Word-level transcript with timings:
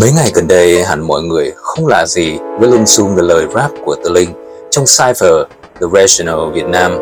Mấy 0.00 0.12
ngày 0.12 0.30
gần 0.34 0.48
đây 0.48 0.84
hẳn 0.84 1.06
mọi 1.06 1.22
người 1.22 1.52
không 1.56 1.86
lạ 1.86 2.06
gì 2.06 2.38
với 2.60 2.70
lung 2.70 2.86
xung 2.86 3.16
về 3.16 3.22
lời 3.22 3.46
rap 3.54 3.70
của 3.84 3.94
Tờ 4.04 4.10
Linh 4.10 4.30
trong 4.70 4.84
cipher 4.84 5.32
The 5.80 5.86
Rational 5.94 6.54
Việt 6.54 6.64
Nam. 6.66 6.98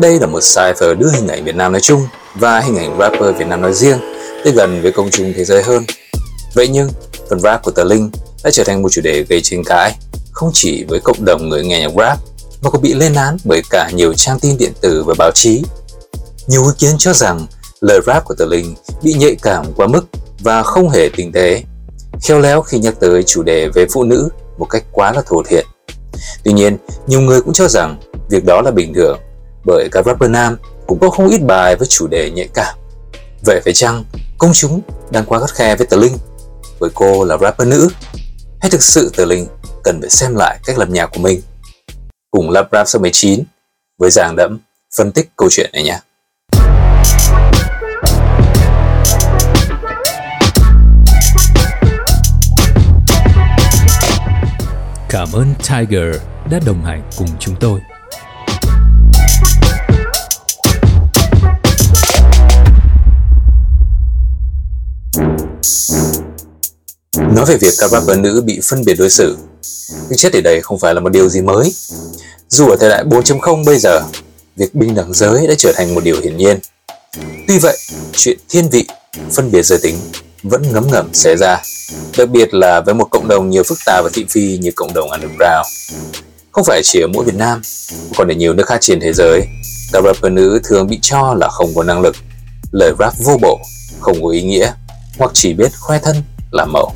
Đây 0.00 0.20
là 0.20 0.26
một 0.26 0.40
cipher 0.40 0.98
đưa 0.98 1.10
hình 1.10 1.28
ảnh 1.28 1.44
Việt 1.44 1.56
Nam 1.56 1.72
nói 1.72 1.80
chung 1.80 2.06
và 2.34 2.60
hình 2.60 2.76
ảnh 2.76 2.96
rapper 2.98 3.36
Việt 3.36 3.46
Nam 3.46 3.62
nói 3.62 3.72
riêng 3.74 3.98
tới 4.44 4.52
gần 4.52 4.82
với 4.82 4.92
công 4.92 5.10
chúng 5.10 5.32
thế 5.36 5.44
giới 5.44 5.62
hơn. 5.62 5.84
Vậy 6.54 6.68
nhưng, 6.68 6.88
phần 7.30 7.40
rap 7.40 7.62
của 7.62 7.70
Tờ 7.70 7.84
Linh 7.84 8.10
đã 8.44 8.50
trở 8.50 8.64
thành 8.64 8.82
một 8.82 8.88
chủ 8.92 9.02
đề 9.02 9.24
gây 9.28 9.40
tranh 9.40 9.64
cãi, 9.64 9.96
không 10.32 10.50
chỉ 10.52 10.84
với 10.88 11.00
cộng 11.00 11.24
đồng 11.24 11.48
người 11.48 11.64
nghe 11.64 11.80
nhạc 11.80 11.92
rap 11.96 12.18
mà 12.62 12.70
còn 12.70 12.82
bị 12.82 12.94
lên 12.94 13.14
án 13.14 13.36
bởi 13.44 13.62
cả 13.70 13.90
nhiều 13.94 14.14
trang 14.14 14.40
tin 14.40 14.58
điện 14.58 14.72
tử 14.80 15.04
và 15.06 15.14
báo 15.18 15.30
chí. 15.34 15.62
Nhiều 16.46 16.62
ý 16.64 16.70
kiến 16.78 16.90
cho 16.98 17.12
rằng 17.12 17.46
lời 17.80 18.00
rap 18.06 18.24
của 18.24 18.34
Tờ 18.38 18.44
Linh 18.44 18.74
bị 19.02 19.14
nhạy 19.14 19.36
cảm 19.42 19.66
quá 19.76 19.86
mức 19.86 20.06
và 20.40 20.62
không 20.62 20.90
hề 20.90 21.08
tinh 21.16 21.32
tế, 21.32 21.62
khéo 22.22 22.38
léo 22.38 22.62
khi 22.62 22.78
nhắc 22.78 22.94
tới 23.00 23.22
chủ 23.22 23.42
đề 23.42 23.68
về 23.68 23.86
phụ 23.92 24.04
nữ 24.04 24.28
một 24.58 24.66
cách 24.70 24.84
quá 24.92 25.12
là 25.12 25.22
thô 25.26 25.42
thiện. 25.42 25.66
Tuy 26.44 26.52
nhiên, 26.52 26.76
nhiều 27.06 27.20
người 27.20 27.40
cũng 27.40 27.52
cho 27.52 27.68
rằng 27.68 27.96
việc 28.30 28.44
đó 28.44 28.62
là 28.62 28.70
bình 28.70 28.94
thường 28.94 29.20
bởi 29.66 29.88
các 29.92 30.06
rapper 30.06 30.30
nam 30.30 30.56
cũng 30.86 30.98
có 31.00 31.10
không 31.10 31.28
ít 31.28 31.38
bài 31.38 31.76
với 31.76 31.88
chủ 31.88 32.06
đề 32.06 32.30
nhạy 32.30 32.48
cảm. 32.54 32.76
Vậy 33.46 33.60
phải 33.64 33.72
chăng 33.72 34.04
công 34.38 34.52
chúng 34.52 34.80
đang 35.10 35.24
quá 35.24 35.40
khắt 35.40 35.50
khe 35.50 35.76
với 35.76 35.86
Tờ 35.86 35.96
Linh 35.96 36.16
bởi 36.80 36.90
cô 36.94 37.24
là 37.24 37.36
rapper 37.38 37.68
nữ? 37.68 37.88
Hay 38.60 38.70
thực 38.70 38.82
sự 38.82 39.10
Tờ 39.16 39.24
Linh 39.24 39.46
cần 39.84 40.00
phải 40.00 40.10
xem 40.10 40.34
lại 40.34 40.58
cách 40.64 40.78
làm 40.78 40.92
nhạc 40.92 41.06
của 41.06 41.20
mình? 41.20 41.42
Cùng 42.30 42.50
Lab 42.50 42.66
Rap 42.72 42.88
số 42.88 42.98
19 42.98 43.44
với 43.98 44.10
giảng 44.10 44.36
đẫm 44.36 44.58
phân 44.96 45.12
tích 45.12 45.30
câu 45.36 45.48
chuyện 45.50 45.70
này 45.72 45.82
nhé. 45.82 46.00
Cảm 55.14 55.32
ơn 55.32 55.54
Tiger 55.68 56.14
đã 56.50 56.60
đồng 56.66 56.84
hành 56.84 57.02
cùng 57.16 57.28
chúng 57.40 57.54
tôi. 57.60 57.80
Nói 67.16 67.44
về 67.48 67.56
việc 67.60 67.74
các 67.78 67.90
rapper 67.90 68.18
nữ 68.18 68.42
bị 68.46 68.60
phân 68.68 68.84
biệt 68.84 68.94
đối 68.98 69.10
xử, 69.10 69.36
cái 70.08 70.16
chết 70.16 70.32
ở 70.32 70.40
đây 70.40 70.60
không 70.62 70.78
phải 70.78 70.94
là 70.94 71.00
một 71.00 71.12
điều 71.12 71.28
gì 71.28 71.40
mới. 71.42 71.74
Dù 72.48 72.68
ở 72.68 72.76
thời 72.80 72.90
đại 72.90 73.04
4.0 73.04 73.64
bây 73.64 73.78
giờ, 73.78 74.02
việc 74.56 74.74
bình 74.74 74.94
đẳng 74.94 75.14
giới 75.14 75.46
đã 75.46 75.54
trở 75.58 75.72
thành 75.76 75.94
một 75.94 76.04
điều 76.04 76.20
hiển 76.20 76.36
nhiên. 76.36 76.58
Tuy 77.48 77.58
vậy, 77.58 77.78
chuyện 78.12 78.38
thiên 78.48 78.68
vị, 78.68 78.86
phân 79.30 79.50
biệt 79.50 79.62
giới 79.62 79.78
tính 79.82 79.96
vẫn 80.44 80.72
ngấm 80.72 80.90
ngầm 80.90 81.14
xảy 81.14 81.36
ra, 81.36 81.62
đặc 82.18 82.28
biệt 82.30 82.54
là 82.54 82.80
với 82.80 82.94
một 82.94 83.04
cộng 83.10 83.28
đồng 83.28 83.50
nhiều 83.50 83.62
phức 83.62 83.78
tạp 83.86 84.04
và 84.04 84.10
thị 84.12 84.24
phi 84.30 84.58
như 84.58 84.70
cộng 84.76 84.94
đồng 84.94 85.10
underground. 85.10 85.66
Không 86.52 86.64
phải 86.64 86.80
chỉ 86.84 87.00
ở 87.00 87.06
mỗi 87.06 87.24
Việt 87.24 87.34
Nam, 87.34 87.62
còn 88.16 88.28
ở 88.28 88.34
nhiều 88.34 88.54
nước 88.54 88.66
khác 88.66 88.78
trên 88.80 89.00
thế 89.00 89.12
giới, 89.12 89.42
các 89.92 90.04
rapper 90.04 90.32
nữ 90.32 90.60
thường 90.64 90.86
bị 90.86 90.98
cho 91.02 91.34
là 91.34 91.48
không 91.48 91.74
có 91.74 91.82
năng 91.82 92.00
lực, 92.00 92.16
lời 92.72 92.92
rap 92.98 93.12
vô 93.24 93.38
bổ, 93.42 93.60
không 94.00 94.22
có 94.22 94.28
ý 94.28 94.42
nghĩa, 94.42 94.72
hoặc 95.18 95.30
chỉ 95.34 95.52
biết 95.52 95.72
khoe 95.80 95.98
thân 95.98 96.16
làm 96.50 96.72
mẫu. 96.72 96.92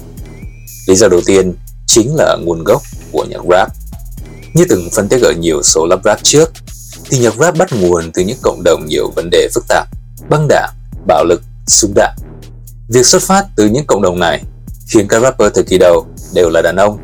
Lý 0.86 0.94
do 0.94 1.08
đầu 1.08 1.20
tiên 1.26 1.54
chính 1.86 2.14
là 2.14 2.36
nguồn 2.44 2.64
gốc 2.64 2.82
của 3.12 3.24
nhạc 3.24 3.40
rap. 3.50 3.68
Như 4.54 4.64
từng 4.68 4.88
phân 4.96 5.08
tích 5.08 5.22
ở 5.22 5.32
nhiều 5.32 5.62
số 5.62 5.86
lắp 5.86 6.00
rap 6.04 6.18
trước, 6.22 6.52
thì 7.10 7.18
nhạc 7.18 7.34
rap 7.40 7.56
bắt 7.56 7.72
nguồn 7.72 8.10
từ 8.14 8.22
những 8.22 8.38
cộng 8.42 8.62
đồng 8.64 8.86
nhiều 8.86 9.12
vấn 9.16 9.30
đề 9.30 9.48
phức 9.54 9.64
tạp, 9.68 9.88
băng 10.30 10.48
đảng, 10.48 10.70
bạo 11.06 11.24
lực, 11.24 11.42
súng 11.66 11.92
đạn. 11.94 12.16
Việc 12.88 13.06
xuất 13.06 13.22
phát 13.22 13.46
từ 13.56 13.66
những 13.66 13.86
cộng 13.86 14.02
đồng 14.02 14.18
này 14.18 14.42
khiến 14.88 15.08
các 15.08 15.22
rapper 15.22 15.52
thời 15.54 15.64
kỳ 15.64 15.78
đầu 15.78 16.06
đều 16.34 16.50
là 16.50 16.62
đàn 16.62 16.76
ông. 16.76 16.98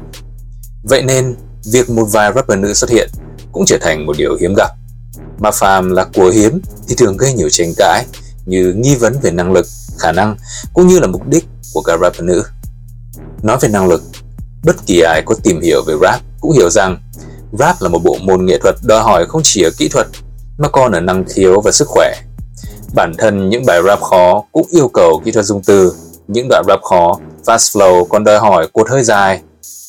Vậy 0.82 1.02
nên, 1.02 1.34
việc 1.72 1.90
một 1.90 2.04
vài 2.04 2.32
rapper 2.34 2.58
nữ 2.58 2.74
xuất 2.74 2.90
hiện 2.90 3.10
cũng 3.52 3.64
trở 3.66 3.78
thành 3.80 4.06
một 4.06 4.16
điều 4.18 4.36
hiếm 4.40 4.54
gặp. 4.56 4.70
Mà 5.38 5.50
phàm 5.50 5.90
là 5.90 6.04
của 6.14 6.30
hiếm 6.30 6.60
thì 6.88 6.94
thường 6.94 7.16
gây 7.16 7.32
nhiều 7.32 7.48
tranh 7.50 7.72
cãi 7.76 8.04
như 8.46 8.74
nghi 8.76 8.94
vấn 8.94 9.20
về 9.22 9.30
năng 9.30 9.52
lực, 9.52 9.66
khả 9.98 10.12
năng 10.12 10.36
cũng 10.74 10.86
như 10.86 10.98
là 10.98 11.06
mục 11.06 11.28
đích 11.28 11.44
của 11.74 11.82
các 11.82 12.00
rapper 12.00 12.22
nữ. 12.22 12.44
Nói 13.42 13.58
về 13.60 13.68
năng 13.68 13.88
lực, 13.88 14.02
bất 14.64 14.86
kỳ 14.86 15.00
ai 15.00 15.22
có 15.26 15.34
tìm 15.42 15.60
hiểu 15.60 15.82
về 15.86 15.94
rap 16.02 16.20
cũng 16.40 16.52
hiểu 16.52 16.70
rằng 16.70 17.02
rap 17.58 17.82
là 17.82 17.88
một 17.88 18.02
bộ 18.04 18.18
môn 18.22 18.46
nghệ 18.46 18.58
thuật 18.58 18.74
đòi 18.82 19.02
hỏi 19.02 19.26
không 19.28 19.40
chỉ 19.44 19.62
ở 19.62 19.70
kỹ 19.78 19.88
thuật 19.88 20.06
mà 20.58 20.68
còn 20.68 20.92
ở 20.92 21.00
năng 21.00 21.24
khiếu 21.24 21.60
và 21.60 21.72
sức 21.72 21.88
khỏe. 21.88 22.14
Bản 22.94 23.12
thân 23.18 23.50
những 23.50 23.66
bài 23.66 23.82
rap 23.86 24.00
khó 24.00 24.44
cũng 24.52 24.66
yêu 24.70 24.88
cầu 24.88 25.22
kỹ 25.24 25.32
thuật 25.32 25.44
dung 25.44 25.62
từ, 25.62 25.94
những 26.28 26.48
đoạn 26.48 26.64
rap 26.68 26.82
khó, 26.82 27.18
fast 27.44 27.78
flow 27.78 28.04
còn 28.04 28.24
đòi 28.24 28.38
hỏi 28.38 28.68
cột 28.72 28.90
hơi 28.90 29.04
dài, 29.04 29.40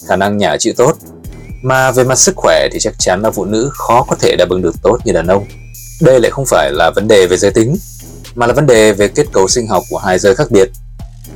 khả 0.08 0.16
năng 0.16 0.38
nhả 0.38 0.58
chịu 0.60 0.74
tốt. 0.78 0.94
Mà 1.64 1.92
về 1.92 2.04
mặt 2.04 2.16
sức 2.16 2.36
khỏe 2.36 2.68
thì 2.72 2.80
chắc 2.80 2.94
chắn 3.00 3.22
là 3.22 3.32
phụ 3.32 3.46
nữ 3.46 3.70
khó 3.74 4.06
có 4.10 4.16
thể 4.16 4.36
đáp 4.36 4.50
ứng 4.50 4.62
được 4.62 4.76
tốt 4.84 4.98
như 5.06 5.14
đàn 5.14 5.28
ông. 5.28 5.46
Đây 6.02 6.20
lại 6.20 6.32
không 6.32 6.46
phải 6.46 6.72
là 6.72 6.92
vấn 6.96 7.08
đề 7.08 7.28
về 7.28 7.38
giới 7.38 7.52
tính, 7.52 7.78
mà 8.36 8.48
là 8.48 8.54
vấn 8.54 8.68
đề 8.68 8.94
về 8.94 9.08
kết 9.08 9.26
cấu 9.34 9.48
sinh 9.48 9.68
học 9.68 9.84
của 9.90 9.98
hai 9.98 10.20
giới 10.20 10.36
khác 10.36 10.52
biệt. 10.52 10.70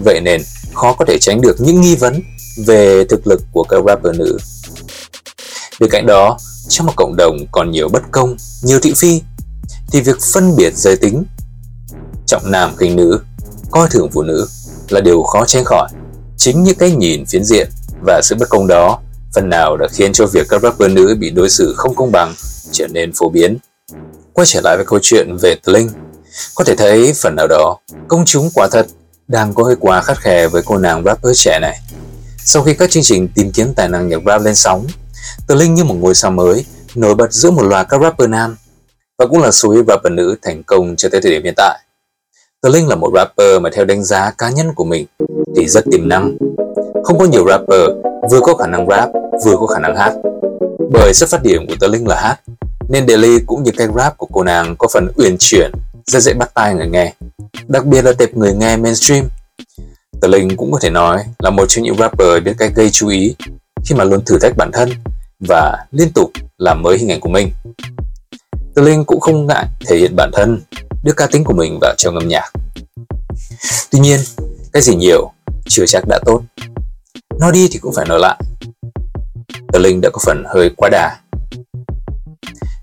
Vậy 0.05 0.21
nên, 0.21 0.41
khó 0.73 0.93
có 0.93 1.05
thể 1.05 1.17
tránh 1.19 1.41
được 1.41 1.55
những 1.59 1.81
nghi 1.81 1.95
vấn 1.95 2.21
về 2.65 3.05
thực 3.09 3.27
lực 3.27 3.41
của 3.53 3.63
các 3.63 3.83
rapper 3.87 4.15
nữ. 4.15 4.37
Bên 5.79 5.89
cạnh 5.89 6.05
đó, 6.05 6.37
trong 6.69 6.87
một 6.87 6.93
cộng 6.95 7.15
đồng 7.15 7.37
còn 7.51 7.71
nhiều 7.71 7.89
bất 7.89 8.03
công, 8.11 8.37
nhiều 8.63 8.79
thị 8.79 8.93
phi, 8.97 9.21
thì 9.91 10.01
việc 10.01 10.17
phân 10.33 10.55
biệt 10.55 10.73
giới 10.75 10.95
tính, 10.95 11.23
trọng 12.29 12.51
nam 12.51 12.75
khinh 12.77 12.95
nữ, 12.95 13.19
coi 13.71 13.87
thường 13.91 14.09
phụ 14.13 14.23
nữ 14.23 14.47
là 14.89 15.01
điều 15.01 15.23
khó 15.23 15.45
tránh 15.45 15.63
khỏi. 15.65 15.89
Chính 16.37 16.63
những 16.63 16.77
cái 16.77 16.91
nhìn 16.91 17.25
phiến 17.25 17.43
diện 17.43 17.69
và 18.05 18.21
sự 18.23 18.35
bất 18.39 18.49
công 18.49 18.67
đó 18.67 18.99
phần 19.33 19.49
nào 19.49 19.77
đã 19.77 19.87
khiến 19.91 20.13
cho 20.13 20.25
việc 20.25 20.47
các 20.49 20.61
rapper 20.61 20.91
nữ 20.91 21.15
bị 21.19 21.29
đối 21.29 21.49
xử 21.49 21.73
không 21.77 21.95
công 21.95 22.11
bằng 22.11 22.33
trở 22.71 22.87
nên 22.87 23.11
phổ 23.13 23.29
biến. 23.29 23.57
Quay 24.33 24.45
trở 24.45 24.61
lại 24.63 24.77
với 24.77 24.85
câu 24.85 24.99
chuyện 25.01 25.37
về 25.41 25.55
Linh, 25.65 25.89
có 26.55 26.63
thể 26.63 26.75
thấy 26.75 27.13
phần 27.21 27.35
nào 27.35 27.47
đó 27.47 27.77
công 28.07 28.25
chúng 28.25 28.49
quả 28.53 28.67
thật 28.71 28.87
đang 29.27 29.53
có 29.53 29.63
hơi 29.63 29.75
quá 29.79 30.01
khắt 30.01 30.17
khe 30.19 30.47
với 30.47 30.61
cô 30.65 30.77
nàng 30.77 31.03
rapper 31.05 31.35
trẻ 31.35 31.59
này. 31.61 31.79
Sau 32.45 32.63
khi 32.63 32.73
các 32.73 32.89
chương 32.89 33.03
trình 33.03 33.27
tìm 33.35 33.51
kiếm 33.51 33.73
tài 33.73 33.89
năng 33.89 34.09
nhạc 34.09 34.19
rap 34.25 34.41
lên 34.41 34.55
sóng, 34.55 34.87
Tờ 35.47 35.55
Linh 35.55 35.73
như 35.73 35.83
một 35.83 35.95
ngôi 35.99 36.15
sao 36.15 36.31
mới, 36.31 36.65
nổi 36.95 37.15
bật 37.15 37.33
giữa 37.33 37.51
một 37.51 37.63
loạt 37.63 37.89
các 37.89 38.01
rapper 38.01 38.29
nam 38.29 38.55
và 39.17 39.25
cũng 39.25 39.41
là 39.41 39.51
số 39.51 39.83
rapper 39.87 40.13
nữ 40.13 40.35
thành 40.41 40.63
công 40.63 40.95
cho 40.95 41.09
tới 41.09 41.21
thời 41.21 41.31
điểm 41.31 41.43
hiện 41.43 41.53
tại. 41.57 41.79
The 42.63 42.69
Link 42.69 42.89
là 42.89 42.95
một 42.95 43.11
rapper 43.15 43.61
mà 43.61 43.69
theo 43.73 43.85
đánh 43.85 44.03
giá 44.03 44.31
cá 44.37 44.49
nhân 44.49 44.73
của 44.75 44.83
mình 44.83 45.05
thì 45.55 45.67
rất 45.67 45.85
tiềm 45.91 46.09
năng. 46.09 46.37
Không 47.03 47.19
có 47.19 47.25
nhiều 47.25 47.45
rapper 47.47 47.89
vừa 48.31 48.39
có 48.39 48.55
khả 48.55 48.67
năng 48.67 48.87
rap 48.89 49.09
vừa 49.45 49.57
có 49.57 49.67
khả 49.67 49.79
năng 49.79 49.95
hát. 49.95 50.13
Bởi 50.91 51.13
xuất 51.13 51.29
phát 51.29 51.43
điểm 51.43 51.67
của 51.67 51.75
The 51.81 51.87
Link 51.87 52.07
là 52.07 52.21
hát, 52.21 52.39
nên 52.89 53.07
Daily 53.07 53.39
cũng 53.45 53.63
như 53.63 53.71
cách 53.77 53.89
rap 53.95 54.17
của 54.17 54.27
cô 54.33 54.43
nàng 54.43 54.75
có 54.77 54.87
phần 54.93 55.07
uyển 55.15 55.35
chuyển, 55.39 55.71
rất 56.05 56.19
dễ 56.19 56.33
bắt 56.33 56.51
tai 56.53 56.75
người 56.75 56.87
nghe 56.87 57.13
đặc 57.67 57.85
biệt 57.85 58.05
là 58.05 58.13
tệp 58.13 58.37
người 58.37 58.53
nghe 58.53 58.77
mainstream. 58.77 59.29
The 60.21 60.27
Link 60.27 60.57
cũng 60.57 60.71
có 60.71 60.79
thể 60.81 60.89
nói 60.89 61.23
là 61.39 61.49
một 61.49 61.65
trong 61.69 61.83
những 61.83 61.97
rapper 61.97 62.43
biết 62.43 62.53
cách 62.57 62.71
gây 62.75 62.89
chú 62.89 63.07
ý 63.07 63.35
khi 63.85 63.95
mà 63.95 64.03
luôn 64.03 64.21
thử 64.25 64.37
thách 64.41 64.57
bản 64.57 64.71
thân 64.73 64.89
và 65.47 65.85
liên 65.91 66.11
tục 66.13 66.31
làm 66.57 66.81
mới 66.83 66.97
hình 66.97 67.11
ảnh 67.11 67.19
của 67.19 67.29
mình. 67.29 67.51
The 68.75 68.81
Link 68.81 69.07
cũng 69.07 69.19
không 69.19 69.47
ngại 69.47 69.65
thể 69.87 69.97
hiện 69.97 70.15
bản 70.15 70.31
thân, 70.33 70.61
đưa 71.03 71.13
cá 71.13 71.27
tính 71.27 71.43
của 71.43 71.53
mình 71.53 71.77
vào 71.81 71.95
trong 71.97 72.15
âm 72.15 72.27
nhạc. 72.27 72.51
Tuy 73.91 73.99
nhiên, 73.99 74.19
cái 74.73 74.81
gì 74.81 74.95
nhiều 74.95 75.31
chưa 75.69 75.85
chắc 75.87 76.03
đã 76.07 76.19
tốt. 76.25 76.41
Nói 77.39 77.51
đi 77.51 77.67
thì 77.71 77.79
cũng 77.79 77.93
phải 77.93 78.05
nói 78.05 78.19
lại. 78.19 78.39
Tờ 79.73 79.79
Linh 79.79 80.01
đã 80.01 80.09
có 80.13 80.19
phần 80.25 80.43
hơi 80.47 80.71
quá 80.77 80.89
đà. 80.89 81.17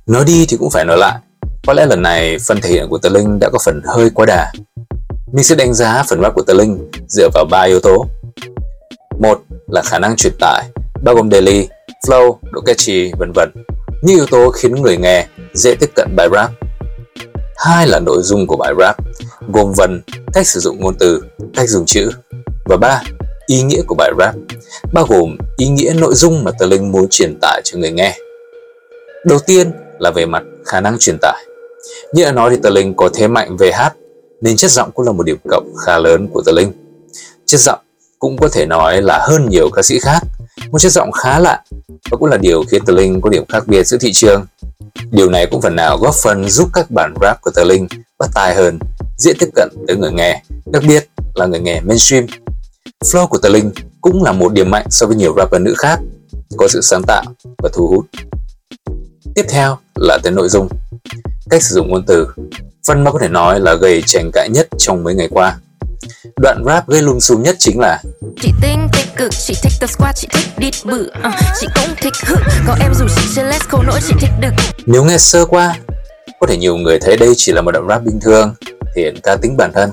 Nói 0.06 0.25
đi 0.25 0.47
thì 0.49 0.56
cũng 0.56 0.71
phải 0.71 0.84
nói 0.84 0.99
lại. 0.99 1.19
Có 1.66 1.72
lẽ 1.72 1.87
lần 1.87 2.03
này 2.03 2.37
phần 2.47 2.60
thể 2.60 2.71
hiện 2.71 2.87
của 2.88 2.99
Tờ 2.99 3.09
Linh 3.09 3.38
đã 3.41 3.50
có 3.53 3.59
phần 3.65 3.82
hơi 3.84 4.10
quá 4.10 4.27
đà. 4.27 4.53
Mình 5.33 5.44
sẽ 5.44 5.54
đánh 5.54 5.75
giá 5.75 6.04
phần 6.09 6.22
rap 6.22 6.34
của 6.34 6.43
Tờ 6.43 6.54
Linh 6.54 6.91
dựa 7.09 7.28
vào 7.34 7.44
ba 7.50 7.62
yếu 7.62 7.81
tố. 7.81 8.07
Một 9.21 9.41
là 9.69 9.83
khả 9.83 9.98
năng 9.98 10.16
truyền 10.16 10.33
tải, 10.41 10.65
bao 11.03 11.15
gồm 11.15 11.30
daily, 11.30 11.69
flow, 12.07 12.36
độ 12.53 12.60
catchy, 12.60 13.12
vân 13.19 13.33
vân. 13.34 13.53
Những 14.03 14.16
yếu 14.16 14.27
tố 14.27 14.51
khiến 14.51 14.83
người 14.83 14.97
nghe 14.97 15.27
dễ 15.54 15.74
tiếp 15.80 15.91
cận 15.95 16.16
bài 16.16 16.28
rap. 16.33 16.51
Hai 17.57 17.87
là 17.87 18.01
nội 18.01 18.23
dung 18.23 18.47
của 18.47 18.57
bài 18.57 18.75
rap, 18.79 18.97
gồm 19.53 19.73
vần, 19.77 20.03
cách 20.33 20.47
sử 20.47 20.61
dụng 20.61 20.81
ngôn 20.81 20.95
từ, 20.99 21.23
cách 21.55 21.69
dùng 21.69 21.87
chữ. 21.87 22.11
Và 22.65 22.77
ba, 22.77 23.03
ý 23.47 23.63
nghĩa 23.63 23.83
của 23.87 23.95
bài 23.95 24.13
rap, 24.19 24.35
bao 24.93 25.07
gồm 25.09 25.37
ý 25.57 25.69
nghĩa 25.69 25.95
nội 25.95 26.15
dung 26.15 26.45
mà 26.45 26.51
Tờ 26.59 26.67
Linh 26.67 26.93
muốn 26.93 27.07
truyền 27.11 27.39
tải 27.41 27.61
cho 27.65 27.79
người 27.79 27.91
nghe. 27.91 28.19
Đầu 29.25 29.39
tiên 29.39 29.73
là 29.99 30.11
về 30.11 30.27
mặt 30.27 30.43
khả 30.65 30.81
năng 30.81 30.99
truyền 30.99 31.19
tải. 31.23 31.45
Như 32.13 32.25
đã 32.25 32.33
nói 32.33 32.51
thì 32.51 32.57
Tờ 32.63 32.71
Linh 32.71 32.95
có 32.95 33.09
thế 33.15 33.29
mạnh 33.29 33.57
về 33.57 33.73
hát 33.73 33.93
nên 34.41 34.57
chất 34.57 34.71
giọng 34.71 34.91
cũng 34.95 35.07
là 35.07 35.13
một 35.13 35.23
điểm 35.23 35.37
cộng 35.51 35.73
khá 35.85 35.99
lớn 35.99 36.29
của 36.33 36.43
Tờ 36.47 36.53
Linh. 36.53 36.73
Chất 37.47 37.61
giọng 37.61 37.79
cũng 38.19 38.37
có 38.41 38.49
thể 38.53 38.67
nói 38.67 39.03
là 39.03 39.27
hơn 39.29 39.49
nhiều 39.49 39.71
ca 39.71 39.83
sĩ 39.83 39.99
khác, 39.99 40.21
một 40.71 40.79
chất 40.79 40.93
giọng 40.93 41.13
khá 41.13 41.39
lạ 41.39 41.63
và 42.11 42.17
cũng 42.19 42.29
là 42.29 42.37
điều 42.37 42.65
khiến 42.71 42.83
Tờ 42.87 42.93
Linh 42.93 43.21
có 43.21 43.31
điểm 43.31 43.45
khác 43.49 43.67
biệt 43.67 43.85
giữa 43.87 43.99
thị 44.01 44.13
trường. 44.13 44.47
Điều 45.11 45.31
này 45.31 45.47
cũng 45.47 45.63
phần 45.63 45.77
nào 45.77 45.99
góp 45.99 46.15
phần 46.15 46.49
giúp 46.49 46.69
các 46.73 46.91
bản 46.91 47.15
rap 47.23 47.41
của 47.41 47.51
Tờ 47.51 47.65
Linh 47.65 47.87
bắt 48.19 48.31
tai 48.35 48.55
hơn, 48.55 48.79
dễ 49.19 49.33
tiếp 49.39 49.49
cận 49.55 49.69
tới 49.87 49.97
người 49.97 50.13
nghe, 50.13 50.43
đặc 50.67 50.83
biệt 50.89 51.09
là 51.35 51.47
người 51.47 51.61
nghe 51.61 51.81
mainstream. 51.81 52.27
Flow 53.05 53.27
của 53.27 53.39
Tờ 53.39 53.49
Linh 53.49 53.71
cũng 54.01 54.23
là 54.23 54.33
một 54.33 54.53
điểm 54.53 54.71
mạnh 54.71 54.87
so 54.91 55.07
với 55.07 55.17
nhiều 55.17 55.35
rapper 55.37 55.63
nữ 55.63 55.75
khác, 55.79 56.01
có 56.57 56.69
sự 56.69 56.81
sáng 56.83 57.03
tạo 57.07 57.25
và 57.59 57.69
thu 57.73 57.89
hút. 57.89 58.07
Tiếp 59.35 59.45
theo 59.49 59.79
là 59.95 60.19
tới 60.23 60.33
nội 60.33 60.49
dung, 60.49 60.69
cách 61.51 61.63
sử 61.63 61.75
dụng 61.75 61.89
ngôn 61.89 62.05
từ, 62.07 62.29
phần 62.87 63.05
mà 63.05 63.11
có 63.13 63.19
thể 63.19 63.29
nói 63.29 63.61
là 63.61 63.75
gây 63.75 64.03
tranh 64.07 64.31
cãi 64.33 64.49
nhất 64.49 64.69
trong 64.79 65.05
mấy 65.05 65.15
ngày 65.15 65.29
qua. 65.31 65.59
Đoạn 66.41 66.63
rap 66.67 66.89
gây 66.89 67.03
lung 67.03 67.21
xung 67.21 67.43
nhất 67.43 67.57
chính 67.59 67.81
là 67.81 68.03
Chị 68.41 68.53
tinh 68.63 68.89
tích 68.93 69.09
cực, 69.17 69.31
chị 69.47 69.55
thích 69.63 69.73
tập 69.81 69.91
squat, 69.91 70.17
chị 70.17 70.29
thích 70.31 70.47
đi 70.59 70.71
bự 70.85 71.11
uh, 71.27 71.35
Chị 71.61 71.67
cũng 71.75 71.95
thích 72.03 72.15
hự, 72.27 72.37
có 72.67 72.77
em 72.81 72.95
dù 72.95 73.07
chị 73.17 73.23
chơi 73.37 73.45
less 73.45 73.65
khâu 73.69 73.83
nỗi 73.83 74.01
chị 74.09 74.15
thích 74.21 74.31
đực 74.41 74.53
Nếu 74.87 75.05
nghe 75.05 75.19
sơ 75.19 75.45
qua, 75.45 75.77
có 76.41 76.47
thể 76.47 76.57
nhiều 76.57 76.77
người 76.77 76.99
thấy 76.99 77.17
đây 77.17 77.33
chỉ 77.37 77.53
là 77.53 77.63
một 77.63 77.71
đoạn 77.71 77.87
rap 77.89 78.03
bình 78.05 78.21
thường, 78.21 78.55
thể 78.95 79.03
hiện 79.03 79.15
cá 79.23 79.37
tính 79.37 79.57
bản 79.57 79.71
thân. 79.75 79.91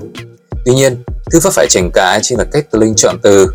Tuy 0.65 0.73
nhiên, 0.73 1.03
thứ 1.31 1.39
pháp 1.39 1.53
phải 1.53 1.67
tranh 1.69 1.91
cãi 1.93 2.19
chính 2.23 2.37
là 2.37 2.45
cách 2.51 2.65
Linh 2.71 2.93
chọn 2.95 3.15
từ. 3.21 3.47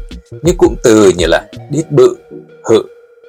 Những 0.43 0.57
cụm 0.57 0.75
từ 0.83 1.13
như 1.17 1.27
là 1.27 1.47
đít 1.71 1.91
bự, 1.91 2.17
hự 2.65 2.83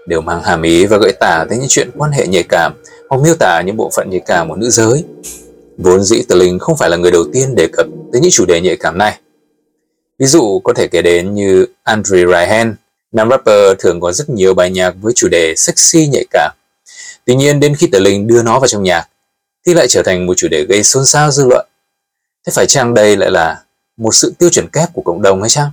đều 0.07 0.21
mang 0.21 0.43
hàm 0.43 0.61
ý 0.61 0.85
và 0.85 0.97
gợi 0.97 1.13
tả 1.19 1.45
tới 1.49 1.57
những 1.57 1.67
chuyện 1.69 1.89
quan 1.97 2.11
hệ 2.11 2.27
nhạy 2.27 2.43
cảm 2.43 2.73
hoặc 3.09 3.21
miêu 3.21 3.35
tả 3.35 3.61
những 3.61 3.77
bộ 3.77 3.91
phận 3.95 4.09
nhạy 4.09 4.21
cảm 4.25 4.49
của 4.49 4.55
nữ 4.55 4.69
giới. 4.69 5.03
Vốn 5.83 6.03
dĩ 6.03 6.21
Tờ 6.27 6.35
Linh 6.35 6.59
không 6.59 6.77
phải 6.77 6.89
là 6.89 6.97
người 6.97 7.11
đầu 7.11 7.25
tiên 7.33 7.55
đề 7.55 7.67
cập 7.73 7.87
tới 8.11 8.21
những 8.21 8.31
chủ 8.31 8.45
đề 8.45 8.61
nhạy 8.61 8.77
cảm 8.77 8.97
này. 8.97 9.19
Ví 10.19 10.25
dụ 10.25 10.59
có 10.63 10.73
thể 10.73 10.87
kể 10.87 11.01
đến 11.01 11.33
như 11.33 11.65
Andre 11.83 12.25
Ryan, 12.25 12.75
nam 13.11 13.29
rapper 13.29 13.79
thường 13.79 14.01
có 14.01 14.11
rất 14.11 14.29
nhiều 14.29 14.53
bài 14.53 14.71
nhạc 14.71 14.95
với 15.01 15.13
chủ 15.15 15.27
đề 15.27 15.55
sexy 15.55 16.07
nhạy 16.07 16.25
cảm. 16.31 16.51
Tuy 17.25 17.35
nhiên 17.35 17.59
đến 17.59 17.75
khi 17.75 17.87
Tờ 17.87 17.99
Linh 17.99 18.27
đưa 18.27 18.43
nó 18.43 18.59
vào 18.59 18.67
trong 18.67 18.83
nhạc 18.83 19.07
thì 19.65 19.73
lại 19.73 19.87
trở 19.87 20.03
thành 20.03 20.25
một 20.25 20.33
chủ 20.37 20.47
đề 20.51 20.65
gây 20.69 20.83
xôn 20.83 21.05
xao 21.05 21.31
dư 21.31 21.45
luận. 21.47 21.67
Thế 22.47 22.51
phải 22.55 22.65
chăng 22.67 22.93
đây 22.93 23.17
lại 23.17 23.31
là 23.31 23.63
một 23.97 24.15
sự 24.15 24.33
tiêu 24.39 24.49
chuẩn 24.49 24.67
kép 24.67 24.89
của 24.93 25.01
cộng 25.01 25.21
đồng 25.21 25.41
hay 25.41 25.49
chăng? 25.49 25.69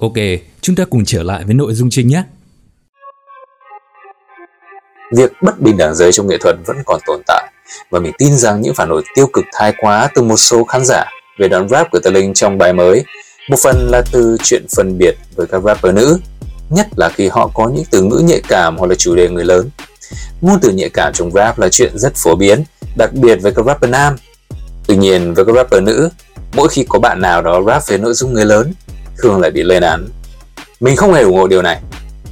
Ok, 0.00 0.14
chúng 0.60 0.76
ta 0.76 0.84
cùng 0.90 1.04
trở 1.04 1.22
lại 1.22 1.44
với 1.44 1.54
nội 1.54 1.74
dung 1.74 1.90
chính 1.90 2.08
nhé. 2.08 2.22
Việc 5.16 5.32
bất 5.42 5.60
bình 5.60 5.76
đẳng 5.76 5.94
giới 5.94 6.12
trong 6.12 6.28
nghệ 6.28 6.36
thuật 6.40 6.56
vẫn 6.66 6.76
còn 6.86 7.00
tồn 7.06 7.20
tại 7.26 7.52
và 7.90 8.00
mình 8.00 8.12
tin 8.18 8.36
rằng 8.36 8.60
những 8.60 8.74
phản 8.74 8.88
hồi 8.88 9.02
tiêu 9.14 9.26
cực 9.32 9.44
thái 9.52 9.72
quá 9.80 10.08
từ 10.14 10.22
một 10.22 10.36
số 10.36 10.64
khán 10.64 10.84
giả 10.84 11.04
về 11.38 11.48
đoạn 11.48 11.68
rap 11.68 11.90
của 11.90 11.98
Tờ 11.98 12.10
Linh 12.10 12.34
trong 12.34 12.58
bài 12.58 12.72
mới. 12.72 13.04
Một 13.48 13.56
phần 13.62 13.88
là 13.90 14.02
từ 14.12 14.36
chuyện 14.42 14.66
phân 14.76 14.98
biệt 14.98 15.14
với 15.36 15.46
các 15.46 15.62
rapper 15.62 15.94
nữ 15.94 16.18
nhất 16.70 16.86
là 16.96 17.08
khi 17.08 17.28
họ 17.28 17.50
có 17.54 17.68
những 17.68 17.84
từ 17.90 18.02
ngữ 18.02 18.22
nhạy 18.24 18.42
cảm 18.48 18.76
hoặc 18.76 18.86
là 18.86 18.94
chủ 18.94 19.16
đề 19.16 19.28
người 19.28 19.44
lớn. 19.44 19.70
Ngôn 20.40 20.58
từ 20.62 20.70
nhạy 20.70 20.90
cảm 20.90 21.12
trong 21.12 21.32
rap 21.32 21.58
là 21.58 21.68
chuyện 21.68 21.98
rất 21.98 22.12
phổ 22.16 22.36
biến 22.36 22.64
đặc 22.96 23.12
biệt 23.12 23.36
với 23.42 23.52
các 23.52 23.64
rapper 23.66 23.90
nam. 23.90 24.16
Tuy 24.86 24.96
nhiên 24.96 25.34
với 25.34 25.44
các 25.44 25.54
rapper 25.54 25.82
nữ 25.82 26.10
mỗi 26.54 26.68
khi 26.68 26.84
có 26.88 26.98
bạn 26.98 27.20
nào 27.20 27.42
đó 27.42 27.62
rap 27.66 27.88
về 27.88 27.98
nội 27.98 28.14
dung 28.14 28.32
người 28.32 28.44
lớn 28.44 28.72
thường 29.22 29.40
lại 29.40 29.50
bị 29.50 29.62
lên 29.62 29.82
án. 29.82 30.08
Mình 30.80 30.96
không 30.96 31.12
hề 31.12 31.22
ủng 31.22 31.36
hộ 31.36 31.46
điều 31.46 31.62
này, 31.62 31.80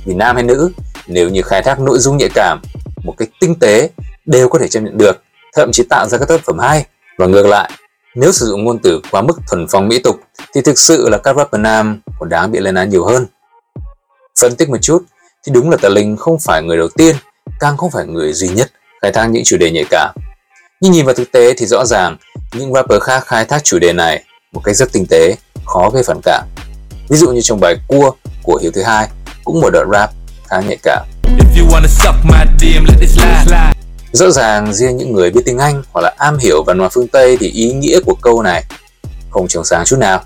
vì 0.04 0.14
nam 0.14 0.36
hay 0.36 0.44
nữ, 0.44 0.70
nếu 1.06 1.28
như 1.28 1.42
khai 1.42 1.62
thác 1.62 1.80
nội 1.80 1.98
dung 1.98 2.16
nhạy 2.16 2.28
cảm 2.34 2.62
một 3.04 3.14
cách 3.18 3.28
tinh 3.40 3.54
tế 3.54 3.90
đều 4.26 4.48
có 4.48 4.58
thể 4.58 4.68
chấp 4.68 4.80
nhận 4.80 4.98
được, 4.98 5.22
thậm 5.54 5.72
chí 5.72 5.82
tạo 5.90 6.08
ra 6.08 6.18
các 6.18 6.28
tác 6.28 6.44
phẩm 6.44 6.58
hay. 6.58 6.86
Và 7.18 7.26
ngược 7.26 7.46
lại, 7.46 7.70
nếu 8.14 8.32
sử 8.32 8.46
dụng 8.46 8.64
ngôn 8.64 8.78
từ 8.78 9.00
quá 9.10 9.22
mức 9.22 9.38
thuần 9.48 9.66
phong 9.70 9.88
mỹ 9.88 9.98
tục 9.98 10.20
thì 10.54 10.60
thực 10.60 10.78
sự 10.78 11.08
là 11.08 11.18
các 11.18 11.36
rapper 11.36 11.60
nam 11.60 12.00
còn 12.18 12.28
đáng 12.28 12.52
bị 12.52 12.58
lên 12.58 12.74
án 12.74 12.90
nhiều 12.90 13.04
hơn. 13.04 13.26
Phân 14.40 14.56
tích 14.56 14.68
một 14.68 14.78
chút 14.82 15.02
thì 15.46 15.52
đúng 15.52 15.70
là 15.70 15.76
Tà 15.82 15.88
Linh 15.88 16.16
không 16.16 16.38
phải 16.40 16.62
người 16.62 16.76
đầu 16.76 16.88
tiên, 16.88 17.16
càng 17.60 17.76
không 17.76 17.90
phải 17.90 18.06
người 18.06 18.32
duy 18.32 18.48
nhất 18.48 18.70
khai 19.02 19.12
thác 19.12 19.26
những 19.26 19.44
chủ 19.44 19.56
đề 19.56 19.70
nhạy 19.70 19.84
cảm. 19.90 20.14
Nhưng 20.80 20.92
nhìn 20.92 21.04
vào 21.04 21.14
thực 21.14 21.32
tế 21.32 21.54
thì 21.58 21.66
rõ 21.66 21.84
ràng 21.84 22.16
những 22.54 22.74
rapper 22.74 23.02
khác 23.02 23.26
khai 23.26 23.44
thác 23.44 23.64
chủ 23.64 23.78
đề 23.78 23.92
này 23.92 24.24
một 24.52 24.60
cách 24.64 24.76
rất 24.76 24.92
tinh 24.92 25.06
tế, 25.10 25.36
khó 25.66 25.90
gây 25.90 26.02
phản 26.02 26.20
cảm. 26.24 26.44
Ví 27.08 27.16
dụ 27.16 27.30
như 27.30 27.40
trong 27.40 27.60
bài 27.60 27.76
Cua 27.88 28.10
của 28.42 28.58
Hiếu 28.62 28.70
thứ 28.74 28.82
hai 28.82 29.08
cũng 29.44 29.60
một 29.60 29.70
đoạn 29.70 29.88
rap 29.92 30.10
khá 30.48 30.60
nhạy 30.60 30.78
cảm. 30.82 31.06
Rõ 34.12 34.30
ràng 34.30 34.74
riêng 34.74 34.96
những 34.96 35.12
người 35.12 35.30
biết 35.30 35.40
tiếng 35.44 35.58
Anh 35.58 35.82
hoặc 35.92 36.02
là 36.02 36.14
am 36.18 36.38
hiểu 36.38 36.64
văn 36.66 36.78
hóa 36.78 36.88
phương 36.88 37.08
Tây 37.08 37.36
thì 37.40 37.50
ý 37.50 37.72
nghĩa 37.72 38.00
của 38.06 38.14
câu 38.22 38.42
này 38.42 38.64
không 39.30 39.48
trong 39.48 39.64
sáng 39.64 39.84
chút 39.84 39.98
nào. 39.98 40.24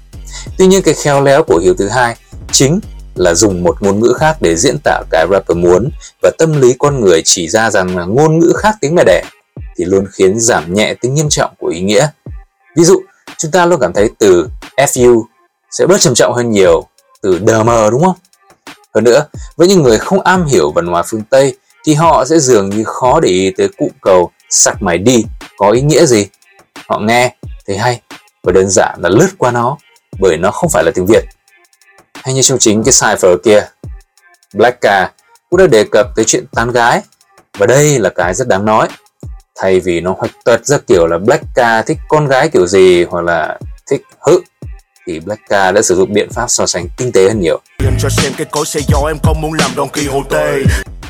Tuy 0.59 0.67
nhiên 0.67 0.83
cái 0.83 0.95
khéo 0.95 1.23
léo 1.23 1.43
của 1.43 1.59
Hiếu 1.59 1.75
thứ 1.79 1.89
hai 1.89 2.17
chính 2.53 2.81
là 3.15 3.35
dùng 3.35 3.63
một 3.63 3.83
ngôn 3.83 4.01
ngữ 4.01 4.15
khác 4.19 4.37
để 4.41 4.57
diễn 4.57 4.77
tả 4.85 5.03
cái 5.11 5.27
rapper 5.31 5.57
muốn 5.57 5.91
và 6.23 6.31
tâm 6.39 6.61
lý 6.61 6.75
con 6.79 7.01
người 7.01 7.23
chỉ 7.25 7.49
ra 7.49 7.71
rằng 7.71 7.97
là 7.97 8.05
ngôn 8.05 8.39
ngữ 8.39 8.53
khác 8.57 8.75
tiếng 8.81 8.95
mẹ 8.95 9.03
đẻ 9.07 9.23
thì 9.77 9.85
luôn 9.85 10.07
khiến 10.13 10.41
giảm 10.41 10.75
nhẹ 10.75 10.95
tính 10.95 11.15
nghiêm 11.15 11.29
trọng 11.29 11.51
của 11.59 11.67
ý 11.67 11.81
nghĩa. 11.81 12.09
Ví 12.77 12.85
dụ, 12.85 13.03
chúng 13.39 13.51
ta 13.51 13.67
luôn 13.67 13.81
cảm 13.81 13.93
thấy 13.93 14.11
từ 14.19 14.49
FU 14.77 15.25
sẽ 15.73 15.87
bớt 15.87 16.01
trầm 16.01 16.15
trọng 16.15 16.33
hơn 16.35 16.51
nhiều 16.51 16.87
từ 17.23 17.39
đờ 17.39 17.63
mờ 17.63 17.91
đúng 17.91 18.05
không? 18.05 18.17
Hơn 18.95 19.05
nữa, 19.05 19.27
với 19.57 19.69
những 19.69 19.83
người 19.83 19.99
không 19.99 20.21
am 20.21 20.45
hiểu 20.45 20.73
văn 20.73 20.87
hóa 20.87 21.03
phương 21.07 21.23
Tây 21.31 21.57
thì 21.85 21.95
họ 21.95 22.25
sẽ 22.25 22.39
dường 22.39 22.71
như 22.71 22.85
khó 22.85 23.21
để 23.21 23.29
ý 23.29 23.53
tới 23.57 23.69
cụm 23.79 23.89
cầu 24.01 24.31
sặc 24.51 24.83
mày 24.83 24.99
đi 24.99 25.25
có 25.57 25.71
ý 25.71 25.81
nghĩa 25.81 26.07
gì. 26.07 26.27
Họ 26.89 26.99
nghe 26.99 27.37
thấy 27.67 27.79
hay 27.79 28.01
và 28.43 28.53
đơn 28.53 28.67
giản 28.69 28.99
là 29.03 29.09
lướt 29.09 29.29
qua 29.39 29.51
nó 29.51 29.77
bởi 30.21 30.37
nó 30.37 30.51
không 30.51 30.71
phải 30.71 30.85
là 30.85 30.91
tiếng 30.95 31.07
Việt. 31.07 31.25
Hay 32.15 32.35
như 32.35 32.43
trong 32.43 32.59
chính 32.59 32.85
cái 32.85 32.93
cipher 33.01 33.37
kia, 33.45 33.67
Black 34.55 34.81
Car 34.81 35.09
cũng 35.51 35.59
đã 35.59 35.67
đề 35.67 35.85
cập 35.93 36.07
tới 36.17 36.25
chuyện 36.25 36.47
tán 36.53 36.73
gái 36.73 37.03
và 37.59 37.67
đây 37.67 37.99
là 37.99 38.11
cái 38.11 38.35
rất 38.35 38.49
đáng 38.49 38.65
nói. 38.65 38.89
Thay 39.57 39.81
vì 39.81 40.01
nó 40.01 40.15
hoạch 40.19 40.33
tuật 40.45 40.67
ra 40.67 40.79
kiểu 40.87 41.07
là 41.07 41.19
Black 41.19 41.45
Car 41.55 41.87
thích 41.87 41.99
con 42.09 42.27
gái 42.27 42.49
kiểu 42.49 42.67
gì 42.67 43.05
hoặc 43.05 43.25
là 43.25 43.59
thích 43.91 44.03
hự 44.21 44.41
thì 45.07 45.21
Blackka 45.21 45.73
đã 45.73 45.83
sử 45.83 45.95
dụng 45.95 46.13
biện 46.13 46.31
pháp 46.31 46.47
so 46.49 46.67
sánh 46.67 46.89
tinh 46.97 47.13
tế 47.13 47.29
hơn 47.29 47.41
nhiều. 47.41 47.61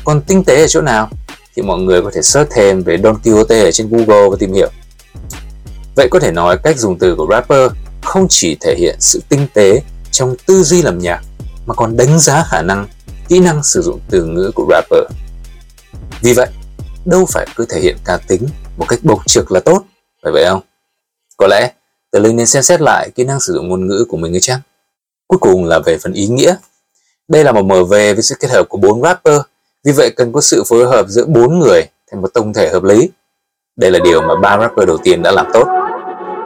Còn 0.03 0.21
tinh 0.21 0.43
tế 0.43 0.61
ở 0.61 0.67
chỗ 0.67 0.81
nào? 0.81 1.09
Thì 1.55 1.61
mọi 1.61 1.79
người 1.79 2.01
có 2.01 2.11
thể 2.13 2.21
search 2.21 2.51
thêm 2.55 2.83
về 2.83 2.97
Don 3.03 3.19
Quixote 3.23 3.63
ở 3.63 3.71
trên 3.71 3.89
Google 3.89 4.29
và 4.29 4.35
tìm 4.39 4.53
hiểu. 4.53 4.69
Vậy 5.95 6.07
có 6.11 6.19
thể 6.19 6.31
nói 6.31 6.57
cách 6.63 6.77
dùng 6.77 6.99
từ 6.99 7.15
của 7.15 7.27
rapper 7.29 7.71
không 8.01 8.27
chỉ 8.29 8.57
thể 8.61 8.75
hiện 8.77 8.95
sự 8.99 9.21
tinh 9.29 9.47
tế 9.53 9.81
trong 10.11 10.35
tư 10.45 10.63
duy 10.63 10.81
làm 10.81 10.99
nhạc 10.99 11.21
mà 11.65 11.73
còn 11.73 11.97
đánh 11.97 12.19
giá 12.19 12.43
khả 12.49 12.61
năng, 12.61 12.87
kỹ 13.27 13.39
năng 13.39 13.63
sử 13.63 13.81
dụng 13.81 13.99
từ 14.09 14.25
ngữ 14.25 14.51
của 14.55 14.65
rapper. 14.69 15.03
Vì 16.21 16.33
vậy, 16.33 16.47
đâu 17.05 17.25
phải 17.29 17.47
cứ 17.55 17.65
thể 17.69 17.79
hiện 17.81 17.97
cá 18.05 18.17
tính 18.17 18.47
một 18.77 18.85
cách 18.89 18.99
bộc 19.03 19.27
trực 19.27 19.51
là 19.51 19.59
tốt, 19.59 19.83
phải 20.23 20.31
vậy 20.31 20.45
không? 20.49 20.61
Có 21.37 21.47
lẽ 21.47 21.71
Tờ 22.13 22.19
Linh 22.19 22.35
nên 22.35 22.45
xem 22.45 22.63
xét 22.63 22.81
lại 22.81 23.09
kỹ 23.15 23.23
năng 23.23 23.39
sử 23.39 23.53
dụng 23.53 23.69
ngôn 23.69 23.87
ngữ 23.87 24.05
của 24.09 24.17
mình 24.17 24.35
ấy 24.35 24.39
chăng? 24.41 24.59
Cuối 25.27 25.39
cùng 25.39 25.65
là 25.65 25.79
về 25.79 25.97
phần 25.97 26.13
ý 26.13 26.27
nghĩa. 26.27 26.55
Đây 27.27 27.43
là 27.43 27.51
một 27.51 27.61
MV 27.61 27.89
với 27.89 28.21
sự 28.21 28.35
kết 28.39 28.51
hợp 28.51 28.69
của 28.69 28.77
bốn 28.77 29.01
rapper, 29.01 29.41
vì 29.83 29.91
vậy 29.91 30.11
cần 30.15 30.31
có 30.31 30.41
sự 30.41 30.63
phối 30.69 30.85
hợp 30.85 31.05
giữa 31.07 31.25
bốn 31.25 31.59
người 31.59 31.81
thành 32.11 32.21
một 32.21 32.33
tổng 32.33 32.53
thể 32.53 32.69
hợp 32.69 32.83
lý. 32.83 33.09
Đây 33.75 33.91
là 33.91 33.99
điều 34.03 34.21
mà 34.21 34.35
ba 34.35 34.57
rapper 34.57 34.87
đầu 34.87 34.97
tiên 34.97 35.21
đã 35.21 35.31
làm 35.31 35.47
tốt. 35.53 35.67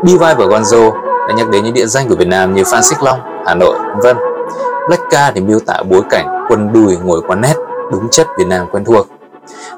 Bivai 0.04 0.36
và 0.36 0.46
Gonzo 0.46 0.92
đã 1.28 1.34
nhắc 1.38 1.50
đến 1.50 1.64
những 1.64 1.74
địa 1.74 1.86
danh 1.86 2.10
của 2.10 2.16
Việt 2.16 2.28
Nam 2.28 2.56
như 2.56 2.64
Phan 2.72 2.84
Xích 2.84 3.04
Long, 3.04 3.20
Hà 3.46 3.56
Nội, 3.56 3.78
vân. 4.04 4.18
Black 4.88 5.04
Ca 5.10 5.32
thì 5.32 5.42
miêu 5.42 5.60
tả 5.60 5.84
bối 5.90 6.02
cảnh 6.10 6.46
quân 6.50 6.74
đùi 6.74 6.98
ngồi 6.98 7.22
quán 7.28 7.42
nét, 7.42 7.56
đúng 7.92 8.10
chất 8.12 8.28
Việt 8.38 8.48
Nam 8.48 8.68
quen 8.72 8.86
thuộc. 8.86 9.08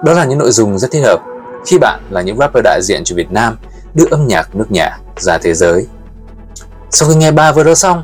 Đó 0.04 0.14
là 0.14 0.26
những 0.26 0.40
nội 0.40 0.52
dung 0.52 0.80
rất 0.80 0.92
thích 0.92 1.04
hợp 1.06 1.22
khi 1.66 1.78
bạn 1.78 2.00
là 2.10 2.22
những 2.22 2.38
rapper 2.38 2.64
đại 2.64 2.80
diện 2.84 3.04
cho 3.04 3.16
Việt 3.16 3.32
Nam 3.32 3.58
đưa 3.94 4.06
âm 4.12 4.28
nhạc 4.28 4.56
nước 4.56 4.72
nhà 4.72 4.98
ra 5.18 5.38
thế 5.38 5.54
giới. 5.54 5.88
Sau 6.92 7.10
khi 7.10 7.16
nghe 7.16 7.32
ba 7.32 7.52
vừa 7.52 7.64
đó 7.64 7.76
xong, 7.76 8.04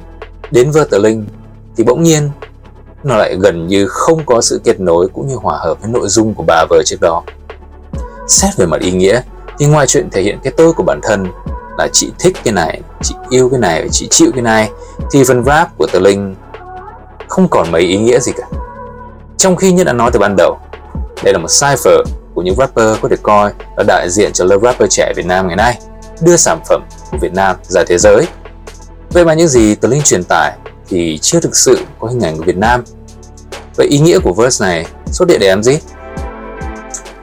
đến 0.52 0.72
vở 0.72 0.88
tờ 0.92 0.98
linh 0.98 1.26
thì 1.78 1.84
bỗng 1.84 2.04
nhiên 2.04 2.30
nó 3.04 3.18
lại 3.18 3.36
gần 3.40 3.68
như 3.68 3.88
không 3.88 4.26
có 4.26 4.42
sự 4.42 4.62
kết 4.64 4.80
nối 4.80 5.08
cũng 5.14 5.28
như 5.28 5.36
hòa 5.36 5.58
hợp 5.58 5.82
với 5.82 5.90
nội 5.90 6.08
dung 6.08 6.34
của 6.34 6.44
ba 6.44 6.66
vở 6.70 6.82
trước 6.86 6.98
đó. 7.02 7.24
Xét 8.28 8.58
về 8.58 8.66
mặt 8.66 8.82
ý 8.82 8.92
nghĩa 8.92 9.22
thì 9.58 9.66
ngoài 9.66 9.88
chuyện 9.88 10.10
thể 10.12 10.22
hiện 10.22 10.40
cái 10.44 10.54
tôi 10.58 10.74
của 10.74 10.84
bản 10.84 11.00
thân 11.04 11.28
là 11.78 11.88
chị 11.94 12.12
thích 12.20 12.38
cái 12.44 12.54
này, 12.54 12.82
chị 13.02 13.16
yêu 13.30 13.50
cái 13.50 13.60
này, 13.60 13.88
chị 13.92 14.08
chịu 14.12 14.32
cái 14.34 14.42
này 14.42 14.70
thì 15.12 15.24
phần 15.28 15.44
rap 15.44 15.78
của 15.78 15.88
tờ 15.92 16.00
linh 16.00 16.36
không 17.28 17.48
còn 17.48 17.72
mấy 17.72 17.82
ý 17.82 17.98
nghĩa 17.98 18.20
gì 18.20 18.32
cả. 18.38 18.48
Trong 19.38 19.56
khi 19.56 19.72
như 19.72 19.84
đã 19.84 19.94
nói 19.94 20.12
từ 20.14 20.20
ban 20.20 20.36
đầu, 20.38 20.58
đây 21.24 21.34
là 21.34 21.40
một 21.40 21.48
cipher 21.48 22.00
của 22.36 22.42
những 22.42 22.56
rapper 22.56 23.02
có 23.02 23.10
thể 23.10 23.16
coi 23.24 23.52
là 23.78 23.84
đại 23.88 24.10
diện 24.10 24.32
cho 24.34 24.46
lớp 24.46 24.60
rapper 24.64 24.90
trẻ 24.90 25.14
Việt 25.16 25.26
Nam 25.26 25.48
ngày 25.48 25.56
nay, 25.56 25.80
đưa 26.22 26.36
sản 26.38 26.60
phẩm 26.70 26.84
của 27.12 27.18
Việt 27.22 27.34
Nam 27.34 27.56
ra 27.64 27.84
thế 27.88 27.98
giới. 27.98 28.28
Vậy 29.10 29.26
mà 29.26 29.34
những 29.34 29.48
gì 29.48 29.76
Tờ 29.76 29.88
Linh 29.88 30.02
truyền 30.02 30.24
tải 30.24 30.54
thì 30.88 31.20
chưa 31.22 31.40
thực 31.40 31.56
sự 31.56 31.80
có 32.00 32.08
hình 32.08 32.22
ảnh 32.22 32.38
của 32.38 32.44
Việt 32.44 32.58
Nam. 32.58 32.84
Vậy 33.76 33.88
ý 33.88 34.00
nghĩa 34.00 34.20
của 34.20 34.34
verse 34.34 34.66
này 34.66 34.86
xuất 35.06 35.30
hiện 35.30 35.40
để 35.40 35.50
làm 35.50 35.64
gì? 35.64 35.80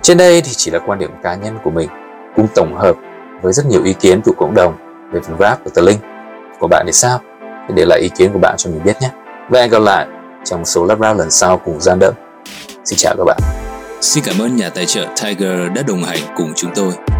Trên 0.02 0.18
đây 0.18 0.40
thì 0.40 0.50
chỉ 0.56 0.70
là 0.70 0.78
quan 0.86 0.98
điểm 0.98 1.10
cá 1.22 1.34
nhân 1.34 1.58
của 1.64 1.70
mình, 1.70 1.88
cùng 2.36 2.48
tổng 2.54 2.76
hợp 2.76 2.96
với 3.42 3.52
rất 3.52 3.66
nhiều 3.66 3.84
ý 3.84 3.92
kiến 3.92 4.22
của 4.22 4.32
cộng 4.38 4.54
đồng 4.54 4.74
về 5.12 5.20
phần 5.24 5.36
rap 5.40 5.64
của 5.64 5.70
Tờ 5.74 5.82
Linh. 5.82 5.98
Của 6.58 6.68
bạn 6.68 6.86
thì 6.86 6.92
sao? 6.92 7.20
Hãy 7.40 7.70
để 7.74 7.84
lại 7.84 8.00
ý 8.00 8.08
kiến 8.08 8.32
của 8.32 8.38
bạn 8.38 8.54
cho 8.58 8.70
mình 8.70 8.82
biết 8.84 8.96
nhé. 9.00 9.10
Và 9.50 9.60
hẹn 9.60 9.70
gặp 9.70 9.82
lại 9.82 10.06
trong 10.44 10.64
số 10.64 10.84
lắp 10.84 10.98
rap 11.00 11.16
lần 11.16 11.30
sau 11.30 11.58
cùng 11.64 11.80
gian 11.80 11.98
đậm. 11.98 12.14
Xin 12.84 12.96
chào 12.96 13.14
các 13.18 13.24
bạn. 13.24 13.61
Xin 14.02 14.24
cảm 14.24 14.38
ơn 14.38 14.56
nhà 14.56 14.70
tài 14.70 14.86
trợ 14.86 15.06
Tiger 15.22 15.72
đã 15.74 15.82
đồng 15.82 16.02
hành 16.04 16.18
cùng 16.36 16.52
chúng 16.56 16.70
tôi. 16.74 17.11